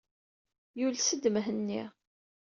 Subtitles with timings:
[0.79, 1.83] Yules-d Mhenni.